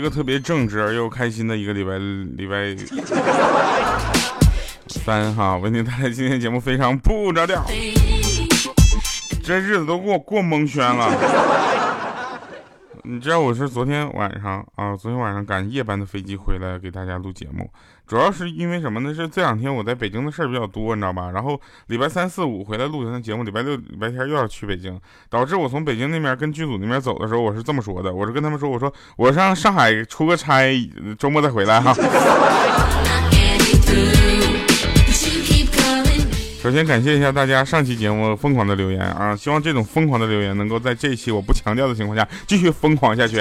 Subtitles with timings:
[0.00, 2.74] 一个特别正直而又开心的一个礼拜礼拜
[4.86, 7.62] 三哈，为您带来今天节目非常不着调，
[9.44, 11.14] 这日子都给我过蒙圈了。
[13.02, 17.70] 你知道我是昨天晚上啊，昨天晚上赶夜班的飞机回来给大家录节目，
[18.10, 19.14] 主要是因为什么呢？
[19.14, 21.30] 是这两天我在北京的事儿比较多，你知道吧？
[21.30, 30.60] 然后礼拜三四五回来录咱的节目，礼拜六、礼拜天又要去北京，导致我从北京那边跟剧组那边走的时候，我是这么说的，我是跟他们说，我说我上上海出个差，
[31.20, 31.94] 周末再回来哈。
[36.60, 39.36] 首先感谢一下大家上期节目疯狂的留言啊！
[39.36, 43.40] 希望这种疯狂的留言能够在这一期我不强调的情况下继续疯狂下去。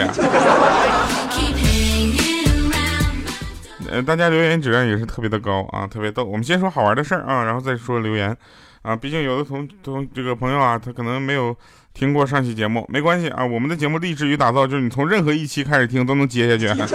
[3.91, 6.23] 呃，大家留言质量也是特别的高啊，特别逗。
[6.23, 8.35] 我们先说好玩的事儿啊，然后再说留言
[8.83, 8.95] 啊。
[8.95, 11.55] 毕竟有的同同这个朋友啊，他可能没有
[11.93, 13.43] 听过上期节目，没关系啊。
[13.43, 16.67] 我们的节目立志于打造，就是你从任何一期开始听都能接下去。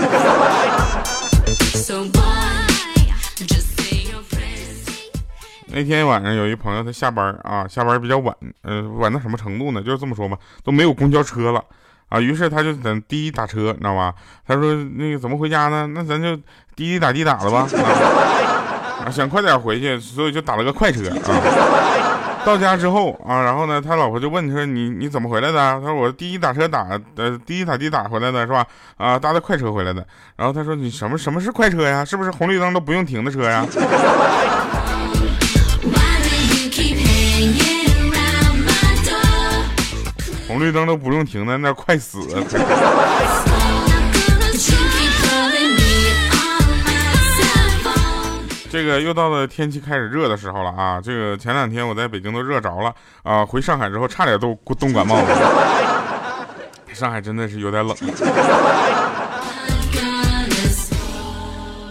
[5.77, 9.83] 那天晚上有一朋友，他下班啊，下班比较晚，呃，晚到什么程度呢？
[9.83, 11.61] 就是这么说吧，都没有公交车了
[12.15, 14.15] 啊，于是他就等滴滴打车，你知道吧？
[14.47, 15.85] 他说那个怎么回家呢？
[15.93, 16.37] 那咱就
[16.77, 17.67] 滴滴打滴打了吧，
[19.05, 21.19] 啊，想快点回去，所以就打了个快车啊。
[22.45, 28.65] 到家之后啊，然后呢，他老婆就问他说：“你你怎么回来的？”他说：“我滴滴打车打，呃，滴滴打滴打回来的是吧？
[28.97, 30.07] 啊，搭的快车回来的。”
[30.37, 32.05] 然后他说：“你什么什么是快车呀？
[32.05, 33.67] 是不是红绿灯都不用停的车呀？”
[40.55, 42.21] 红绿灯都不用停，在那快死。
[48.71, 51.01] 这个又到了天气开始热的时候了啊！
[51.03, 55.25] 这个前两天我在北京都热着了啊，回上海之后差点都冻感冒了。
[56.93, 57.97] 上海真的是有点冷。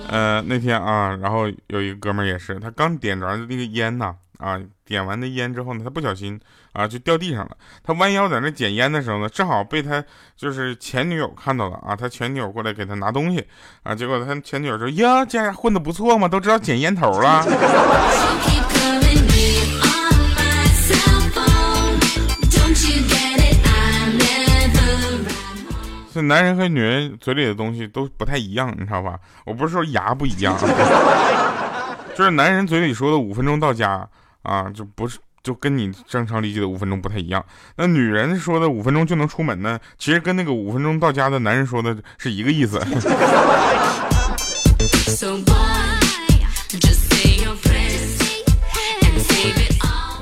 [0.08, 4.06] 呃，那天啊，然后有一个哥们也是，他刚点着那个烟呐。
[4.06, 6.40] 啊，啊点完的烟之后呢，他不小心
[6.74, 7.58] 啊就掉地上了。
[7.82, 10.04] 他弯腰在那捡烟的时候呢，正好被他
[10.36, 11.96] 就是前女友看到了啊。
[11.96, 13.46] 他前女友过来给他拿东西
[13.84, 17.46] 啊，结果他前女友说：“呀，这混的不错嘛，都知道捡烟头了。”
[26.14, 29.18] 这男人和女人嘴里的东西都不太一样，你知道吧？
[29.46, 30.56] 我不是说牙不一样，
[32.16, 34.08] 就是男人嘴里说的五分钟到家。
[34.44, 37.44] 啊，就不是就跟你正常理解的五分钟不太一样。
[37.76, 42.80] 那女人说的五分钟就能出门呢，其实跟那个五分钟到家的男人说的是一个意思。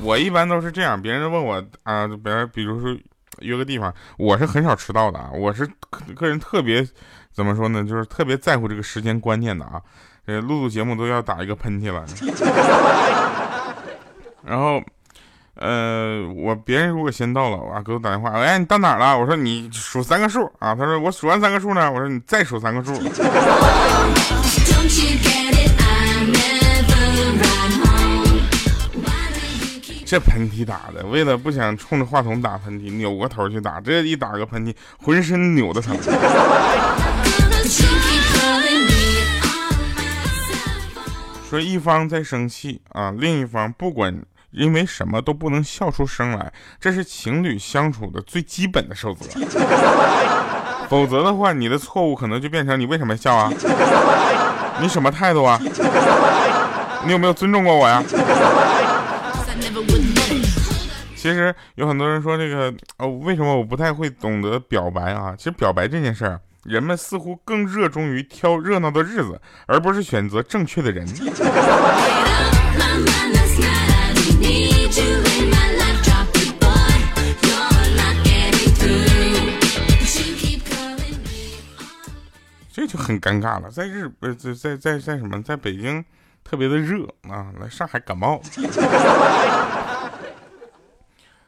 [0.03, 2.97] 我一般都是这样，别人问我啊，比如比如说
[3.39, 5.69] 约个地方，我是很少迟到的啊，我是
[6.15, 6.85] 个人特别
[7.31, 9.79] 怎么说呢，就是特别在乎这个时间观念的啊。
[10.25, 12.05] 呃，录录节目都要打一个喷嚏了。
[14.43, 14.81] 然后，
[15.55, 19.17] 呃，我别人如果先到了，啊，给我打电话，哎，你到哪了？
[19.17, 20.73] 我说你数三个数啊。
[20.73, 21.91] 他说我数完三个数呢。
[21.91, 22.93] 我说你再数三个数。
[30.05, 35.95] 这喷嚏打的，为了不想冲着话筒打喷嚏，扭过头去打，这一打个喷嚏，浑身扭的疼。
[41.49, 44.21] 说一方在生气啊，另一方不管。
[44.51, 49.27] 因为什么都不能笑出声来，这是情侣相处的最基本的守则。
[50.89, 53.49] 否则的话，你的错误可能就变成你为什么笑啊？
[54.81, 55.59] 你什么态度啊？
[57.05, 58.03] 你有没有尊重过我呀？
[61.15, 65.33] 其实有很多人说这个哦，为什么我不太会懂得表白啊？
[65.37, 71.07] 其实表白这件事儿，人们似乎更热衷于挑热闹的日子，而不是选择正确的人。
[82.73, 86.03] 这就很尴尬了，在日不在在在在什么，在北京
[86.43, 88.41] 特别的热啊，来上海感冒。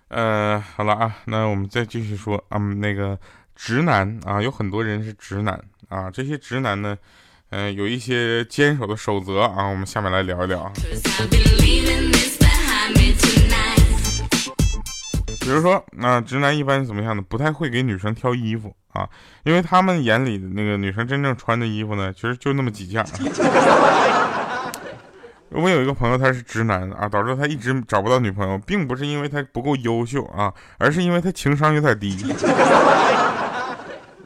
[0.09, 3.17] 呃，好了啊，那我们再继续说，嗯，那个
[3.55, 6.97] 直男啊，有很多人是直男啊，这些直男呢，
[7.51, 10.71] 嗯，有一些坚守的守则啊，我们下面来聊一聊。
[15.43, 17.21] 比如说，那直男一般怎么样的？
[17.21, 19.07] 不太会给女生挑衣服啊，
[19.43, 23.05] 因为他们眼里的那个女生真正穿的衣服呢，其实就那么几件。
[25.51, 32.17] 我有一个朋友，他是直男啊，导致他一直找不到女朋友，并不是因为他不够优秀啊，而是因为他情商有点低。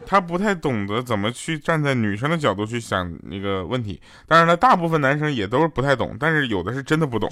[0.05, 4.01] 他不太懂得怎么去站在女生的角度去想那个问题。
[4.25, 7.29] 当然了，大部分男生也都是不太懂，但是有的是真的不懂。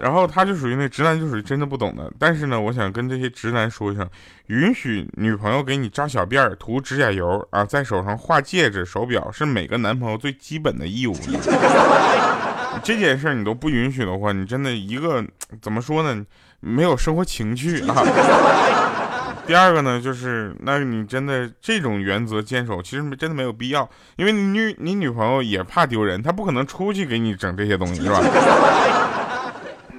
[0.00, 2.12] 然后他就属于那直男，就属于真的不懂的。
[2.18, 4.08] 但是呢，我想跟这些直男说一声，
[4.46, 11.14] 允许女朋友给你扎小辫儿、涂指甲油啊，在手上画戒指、手表，是每个男朋友最基本的义务。
[12.84, 15.24] 这件事你都不允许的话，你真的一个
[15.62, 16.24] 怎么说呢？
[16.60, 18.02] 没有生活情趣啊。
[19.46, 28.20] 第二个呢，就是那你真的这种原则坚守，其实真的没有必要，因为你女你女朋友也怕丢人，她不可能出去给你整这些东西，是吧？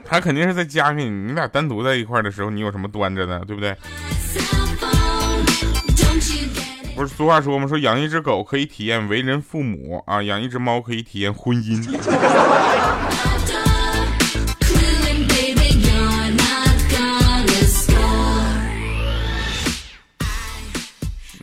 [0.09, 3.75] 他肯定是在家里你，俩单独在一块的时候，你有什么端着呢，对不对？
[6.95, 7.67] 不是俗话说吗？
[7.67, 11.85] 说养一只狗可以体验为人父母啊，养一只猫可以体验婚姻。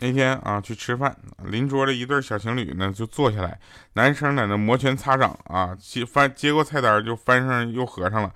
[0.05, 1.15] 那天啊，去吃饭，
[1.45, 3.57] 邻桌的一对小情侣呢就坐下来，
[3.93, 8.29] 男生在那摩拳擦掌啊，接翻接过菜单就翻上又合上了，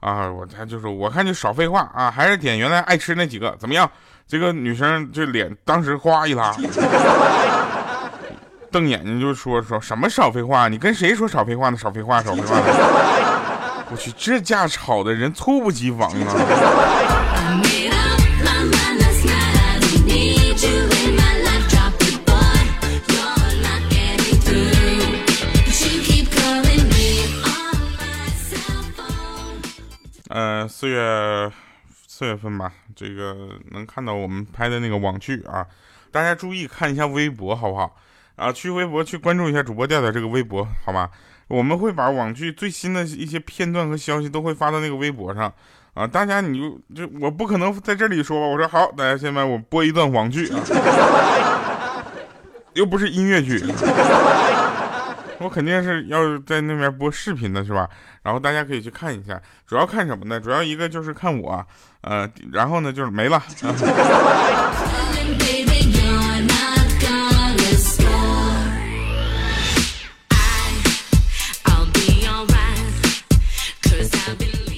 [0.00, 3.90] 啊，我他就说我看就少废话啊，还是点原来爱吃那几个怎么样？
[4.28, 6.54] 这个女生这脸当时哗一拉，
[8.70, 10.68] 瞪眼睛就说说什么少废话？
[10.68, 11.78] 你跟谁说少废话呢？
[11.78, 12.56] 少废话，少废话！
[13.90, 16.34] 我去，这架吵的人猝不及防啊！
[30.76, 31.52] 四月
[32.08, 35.64] 四月份吧，这个能看到我们拍的那个网剧啊，
[36.10, 37.94] 大家注意看一下微博好不好？
[38.34, 41.08] 啊，去微博去关注一下主播调调这个微博好吗？
[41.46, 45.44] 我们会把网剧最新的一些片段和消息都会发到那个微博上
[45.94, 48.46] 啊，大家你就就我不可能在这里说吧？
[48.48, 52.04] 我说好，大家先把我播一段网剧啊，
[52.74, 53.64] 又不是音乐剧。
[55.38, 57.88] 我肯定是要在那边播视频的，是吧？
[58.22, 60.40] 然后大家可以去看一下，主要看什么呢？
[60.40, 61.66] 主要一个就是看我，
[62.02, 63.42] 呃，然后呢就是没了。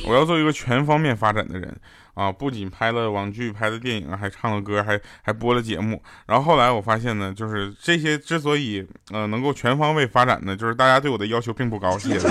[0.07, 1.77] 我要做一个全方面发展的人
[2.15, 2.31] 啊！
[2.31, 6.01] 不仅拍了网剧，拍了电影，还唱了歌，还还播了节目。
[6.27, 11.99] 然后后来我发现呢，就是这些之所以呃能够全方位发展呢，就是大家对我的要求并不高。
[11.99, 12.29] 谢谢。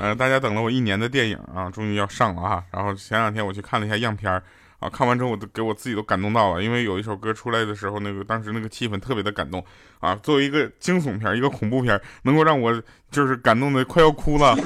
[0.00, 2.64] 呃，大家等了我一年的电影啊，终于要上了哈。
[2.72, 4.42] 然后前两天我去看了一下样片儿。
[4.80, 4.88] 啊！
[4.88, 9.62] 看完之后，我都给我自己都感动到了，因为有一首歌出来的时候，那个当时那个气氛特别的感动
[9.98, 10.14] 啊。
[10.16, 14.56] 作为一个惊悚片，一个恐怖片，能够让我就是感动的快要哭了，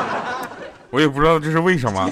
[0.90, 2.10] 我也不知道这是为什么。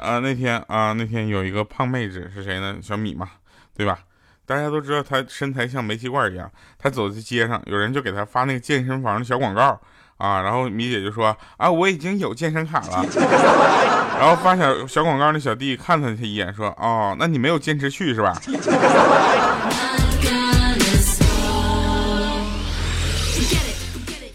[0.00, 2.76] 啊，那天啊，那天有一个胖妹子是谁呢？
[2.82, 3.28] 小米嘛，
[3.76, 3.98] 对吧？
[4.46, 9.80] 大家都知道他身材像煤气罐一样，他走在街上，有人就给他发那个健身房的小广告
[10.18, 13.04] 啊，然后米姐就说啊，我已经有健身卡了，
[14.20, 18.38] 然后发小小广告的小弟看了他一眼说，哦，那你没有坚持去是吧？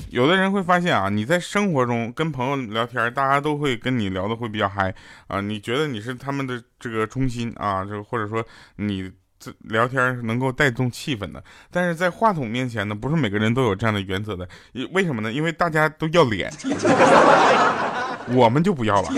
[0.09, 4.91] 有的人会发现啊，你在生活中跟朋友聊天，大家都会跟你聊的会比较嗨
[5.27, 8.43] 啊，你觉得你是他们的这个中心啊，就或者说
[8.77, 9.11] 你。
[9.39, 11.41] 这聊天是能够带动气氛的，
[11.71, 14.45] 但是在话筒面前呢，不是每个人都有这样的原则的。
[14.91, 15.31] 为什么呢？
[15.31, 16.51] 因为大家都要脸，
[18.35, 19.09] 我们就不要了。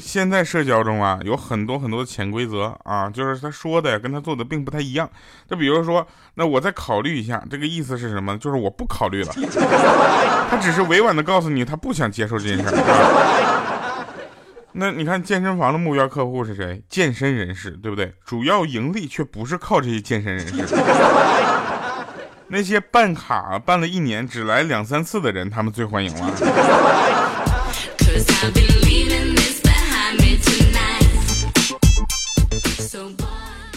[0.00, 5.08] 现在社交中啊，有很多很多的潜规则啊，就是他说的跟他做的并不太一样。
[5.48, 8.36] 就比如说，那我再考虑一下，这个意思是什么？
[8.38, 9.32] 就是我不考虑了。
[10.50, 13.51] 他只是委婉的告诉你，他不想接受这件事儿。
[14.74, 16.82] 那你看健身房的目标客户是谁？
[16.88, 18.14] 健身人士，对不对？
[18.24, 20.74] 主要盈利却不是靠这些健身人士。
[22.48, 26.36] 那些办卡办了一年只来两三次的人，他们最欢迎了。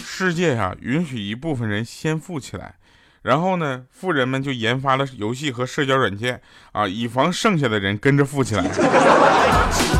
[0.04, 2.76] 世界呀，允许一部分人先富起来，
[3.20, 6.40] 然后呢，富人们就研发了游戏和社交软件
[6.72, 8.64] 啊，以防剩下的人跟着富起来。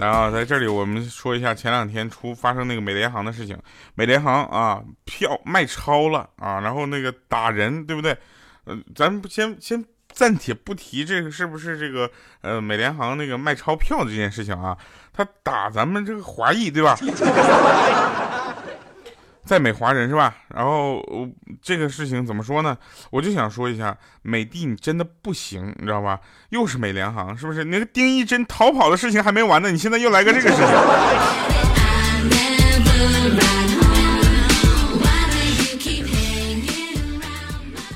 [0.00, 3.56] 然后在这里，我们说一下前两天出发生那个美联航的事情。
[3.94, 8.16] 美联航啊，票卖超了啊，然后那个打人，对不对？
[8.64, 14.76] 呃，咱先先暂且不提这个是不是这个呃美联航那个卖钞票的这件事情啊，
[15.12, 16.96] 他打咱们这个华裔对吧？
[19.50, 20.32] 在美华人是吧？
[20.54, 21.04] 然后
[21.60, 22.78] 这个事情怎么说呢？
[23.10, 26.20] 我就想说一下，美的你真的不行，你知道吧？
[26.50, 27.64] 又是美联航，是不是？
[27.64, 30.64] 那个丁义珍逃跑的事情还没完呢，你现在又来个这个事情。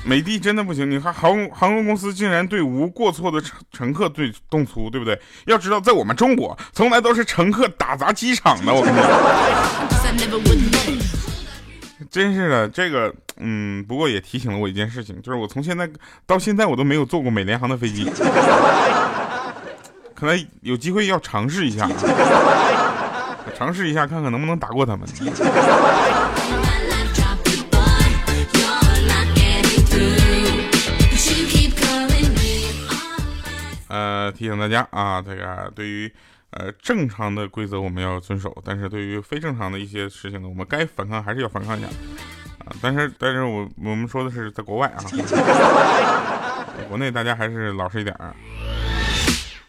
[0.03, 5.17] 美的真的不行，你看航航空公司竟然对无过错的乘乘客对动粗，对不对？
[5.45, 8.73] 要知道，在我们中国，从来都是乘客打砸机场的。
[8.73, 9.07] 我跟你讲，
[12.11, 15.89] 真是的，这个，嗯，不过也提醒了我一件事情，就是我从现在
[16.25, 18.09] 到现在我都没有坐过美联航的飞机，
[20.13, 21.89] 可能有机会要尝试一下，
[23.57, 25.07] 尝试一下看看能不能打过他们。
[33.87, 36.11] 呃，提醒大家啊，这个对于
[36.55, 41.87] 呃正常的规则我们要遵守，但是对于非正常的一些事情呢，我们该反抗还是要反抗一下
[42.59, 42.73] 啊。
[42.81, 45.03] 但是，但是我我们说的是在国外啊，
[46.89, 48.35] 国内大家还是老实一点啊。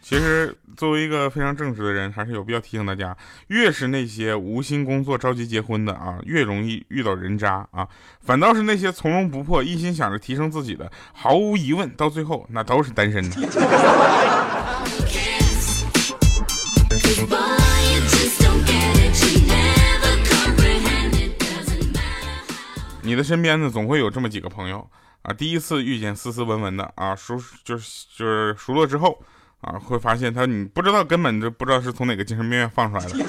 [0.00, 3.16] 其实，作为一个非常正直的人，还是有必要提醒大家：
[3.48, 7.84] 越是那些无心工作、着急结婚的啊，越容易遇到人渣啊；
[8.20, 13.36] 反倒是那些从容不迫、一心想着提升自己的，毫无疑问，到最后那都是单身的。
[23.06, 24.86] 你的身边呢，总会有这么几个朋友
[25.22, 29.18] 啊，第一次遇见斯斯文文的啊，熟就是就是熟络之后。
[29.62, 33.16] 啊，会发现他，你不知道，根本就不知道是从哪个精神病院放出来的。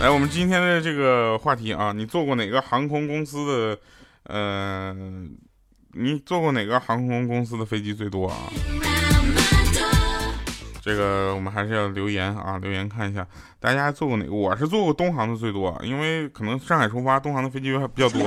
[0.00, 3.78] 来，我们今天的这个话题啊，你坐过哪个航空公司的？
[4.24, 4.92] 呃，
[5.92, 8.36] 你坐过哪个航空公司的飞机最多啊？
[10.84, 13.26] 这个我们还是要留言啊，留言看一下，
[13.58, 14.34] 大家做过哪个？
[14.34, 18.20] 我是做过东航的最多，因为可能上海出发，东航的飞机还比较多。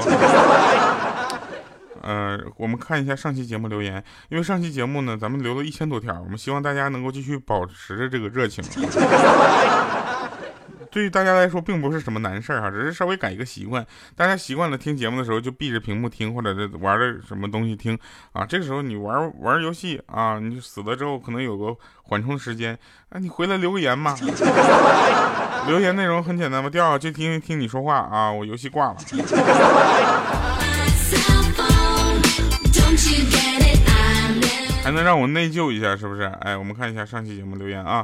[2.01, 8.63] 呃，我们看一下上期节目留言，因为上期节目呢，咱们留了一千多条，我们希望大家能够继续保持着这个热情。
[10.97, 13.85] 对于大家来说，并不是什么难事儿哈，只是稍微改一个习惯。
[14.15, 17.95] 大家习惯了听节目的时候就闭着屏幕听，或者是玩的什么东西听
[18.31, 18.43] 啊。
[18.43, 22.75] 这个时候你玩玩游戏啊，你死了之后可能有个缓冲时间，
[23.09, 24.17] 啊，你回来留个言嘛。
[25.69, 28.97] 留言内容很简单嘛，掉就听听你说话啊，我游戏挂了。
[34.83, 36.23] 还能让我内疚一下，是不是？
[36.41, 38.03] 哎，我们看一下上期节目留言啊。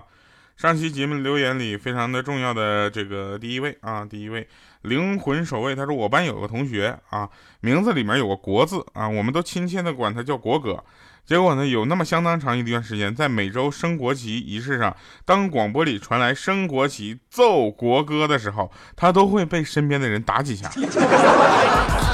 [0.63, 4.47] 上期节目留言里非常的重要的这个第一位啊，第一位
[4.83, 7.29] 灵魂守卫，他说我班有个同学啊，
[7.59, 10.81] 名字里面有个国字啊，我们都亲切的管他叫国哥。
[11.25, 20.71] 结果呢，有那么相当长一段时间，在每周升国旗仪式上，当广播里传来升国旗、奏国歌的时候，他都会被身边的人打几下。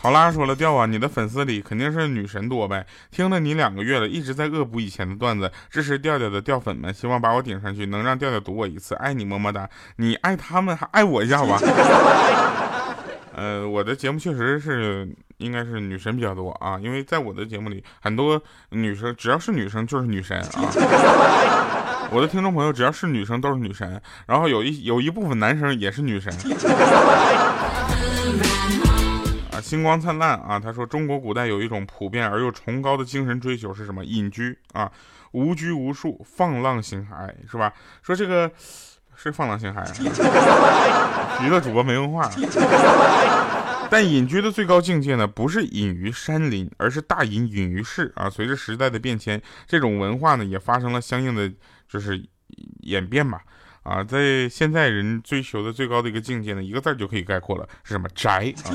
[0.00, 2.86] 考拉说了，调啊，你的粉丝里肯定是女神多呗。
[3.10, 9.68] 听了你两个月了，一直在恶补以前的段子，支持调调的调粉们，希望把我顶上去，能让调调读我一次，爱你么么哒。
[9.96, 11.58] 你爱他们，还爱我一下吧。
[13.34, 18.40] 呃，我的节目确实是应该是女神比较多啊，因为在我的节目里，很多
[18.70, 20.70] 女生只要是女生就是女神啊。
[22.12, 26.32] 我的听众朋友只要是女生都是女神，然后有一有一部分男生也是女神。
[29.60, 30.58] 星光灿烂啊！
[30.58, 34.04] 他说，中国古代有一种普遍而又崇高的精神追求是什么？
[34.04, 34.90] 隐居啊，
[35.32, 37.72] 无拘无束，放浪形骸，是吧？
[38.02, 38.50] 说这个
[39.14, 42.30] 是放浪形骸啊， 娱乐主播没文化。
[43.90, 48.28] 但隐居的最高境界呢，不是隐于山林，而是大隐隐于市啊。
[48.28, 51.50] 随着时代的变迁，这种文化呢，也发生了相应的
[51.88, 52.22] 就是
[52.80, 53.40] 演变吧。
[53.88, 58.06] 啊，在现在人追求的最高的一个境界呢，一个字就可以概括了，是什么？
[58.14, 58.68] 宅啊！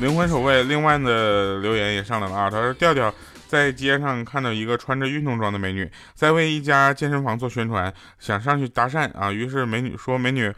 [0.00, 3.12] 灵魂守卫，另外的留言也上来了啊，他说调调
[3.46, 10.52] 在街上看到一个穿着运动装的美女，在为一家健身房做宣传，想上去搭讪啊，于是美女说：“美女，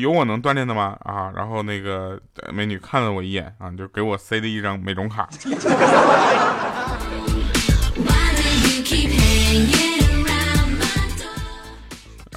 [0.00, 2.20] 有我能锻炼的吗？”啊，然后那个
[2.52, 5.28] 美女看了我一眼啊，就给我塞了一张美容卡。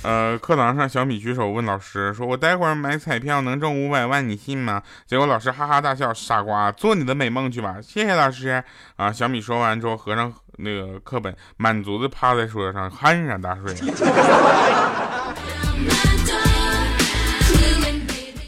[0.08, 8.64] 呃，课堂上，小米举手问老师说：“我待会儿买彩票能中五百万，你信吗？”结果老师哈哈大笑：“傻瓜，做你的美梦去吧。”谢谢老师
[8.96, 9.12] 啊！
[9.12, 13.76] 小米说完之后，合上那个课本，满足的趴在桌上酣然大睡。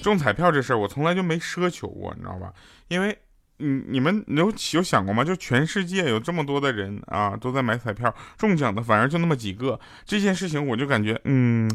[0.01, 2.53] 中彩票这事儿，我从来就没奢求过，你知道吧？
[2.87, 3.19] 因为，
[3.59, 5.23] 你你们有有想过吗？
[5.23, 9.79] 就全世界有这么多的人啊，都在买彩票，中奖的反而就那么几个。
[10.05, 11.69] 这件事情我就感觉，嗯，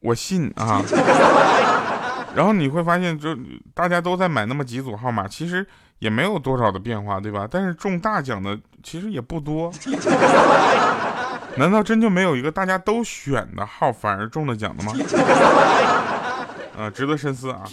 [0.00, 0.82] 我信啊。
[2.34, 3.36] 然后你会发现，就
[3.74, 5.66] 大家都在买那么几组号码，其实
[5.98, 7.48] 也没有多少的变化，对吧？
[7.50, 9.72] 但是中大奖的其实也不多。
[11.56, 14.92] 难道真就没有一个大家都选的号反而中了奖的吗？
[16.78, 17.64] 啊，值得深思啊。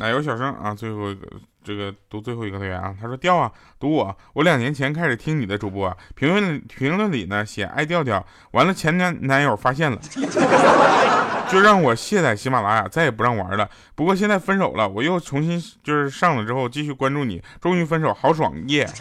[0.00, 1.26] 奶油小生啊，最后一个
[1.62, 9.98] 这个读最后一个留言啊，他说调啊，读我，我两年前开始听你的主播，评论评论里呢写爱调调，完了前男男友发现了，
[11.52, 13.68] 就让我卸载喜马拉雅，再也不让玩了。
[13.94, 18.88] 不过现在分手了，我又重新就是上了之后继续关注你，终于分手，好爽耶！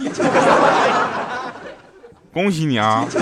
[2.34, 3.08] 恭喜你啊！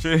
[0.00, 0.16] 这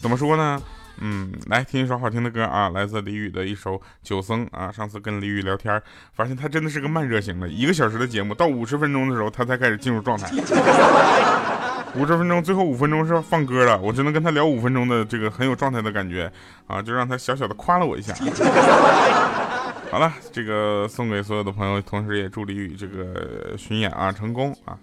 [0.00, 0.62] 怎么说呢？
[1.00, 4.70] 嗯，来听一首好听的歌啊，来自李宇的一首《九僧》啊。
[4.72, 5.80] 上次跟李宇聊天，
[6.12, 10.28] 发现他真的是个慢热型的，一个小时的节目到五十分钟的时候，他才开始进入状态。
[11.96, 16.30] 五十分钟，最后五分钟是放歌了，我只能跟他聊五分钟的这个很有状态的感觉
[16.66, 18.14] 啊，就让他小小的夸了我一下。
[19.90, 24.76] 好了，这个送给所有的朋友，同时也祝李宇这个巡演啊成功啊。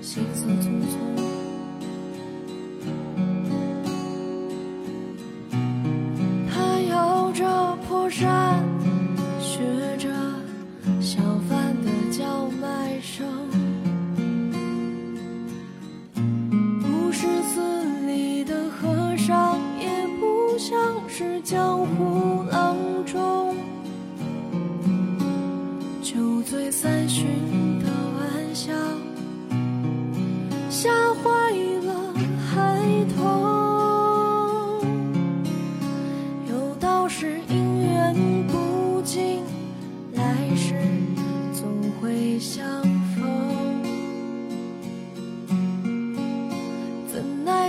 [0.00, 0.20] 山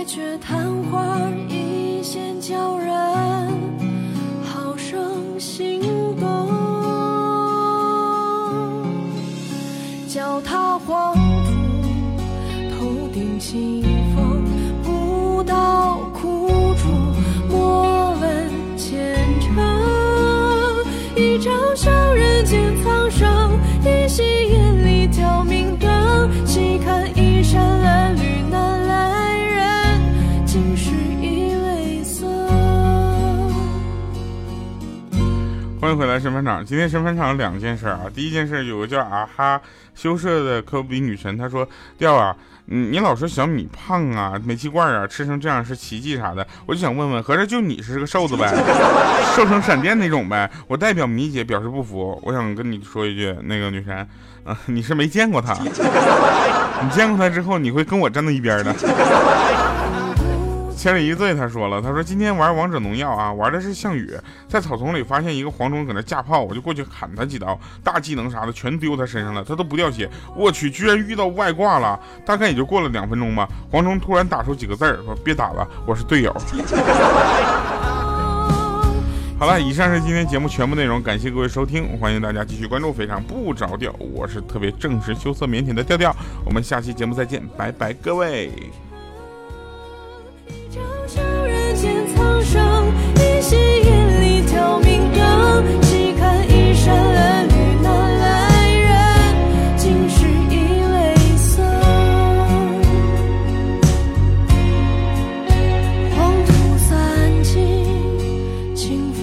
[0.04, 2.92] 却昙花一现，叫人
[4.42, 5.80] 好生心
[6.18, 6.48] 动。
[10.08, 11.20] 脚踏黄土，
[12.78, 13.91] 头顶青
[35.92, 36.64] 迎回来，神返场。
[36.64, 38.00] 今天神返场有两件事啊。
[38.14, 39.60] 第一件事，有个叫啊哈
[39.94, 48.50] 羞涩的科比女神，她说：“调啊，你老说小米胖啊，煤气罐啊，吃成这样是奇迹啥的。”我就想问问，合着就你是个瘦子呗，
[49.36, 50.50] 瘦成闪电那种呗？
[50.66, 52.18] 我代表米姐表示不服。
[52.22, 53.94] 我想跟你说一句，那个女神，
[54.44, 55.52] 啊，你是没见过她，
[56.82, 58.74] 你见过她之后，你会跟我站在一边的。
[60.82, 64.18] 千里一醉，他说了，他说今天玩王者荣耀啊，玩的是项羽，
[64.48, 70.10] 在草丛里发现一个黄忠搁那架炮，我就过去砍他几刀，大技能啥的全丢他身上了，他都不掉血。
[70.34, 73.48] 我去，居然遇到外挂了，大概也就过了两分钟吧。
[73.70, 76.34] 黄忠突然打出几个字儿，说别打了，我是队友。
[79.38, 86.12] 好了，以上是今天节目全部内容，感谢各位收听，欢迎大家继续关注，非常不着调，我是特别正直、羞涩、腼腆的调调，
[86.44, 88.50] 我们下期节目再见，拜拜，各位。
[95.82, 97.86] 细看衣衫褴褛，那
[98.18, 98.24] 来
[98.78, 98.90] 人
[99.76, 100.52] 竟是伊
[100.92, 100.96] 泪
[101.36, 101.64] 僧。
[106.14, 106.90] 黄土散
[107.42, 107.54] 尽，
[108.74, 109.20] 清风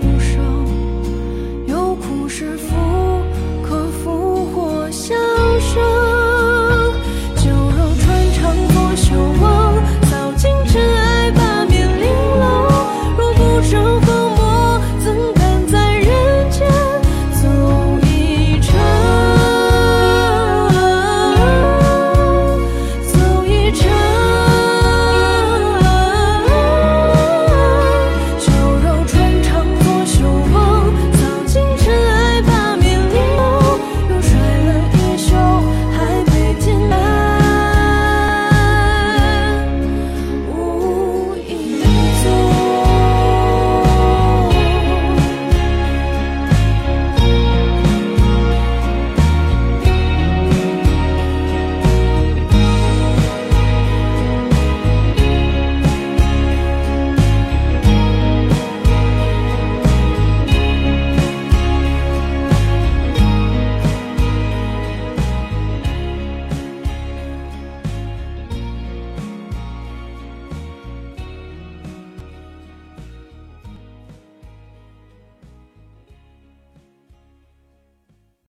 [0.00, 0.30] 无声，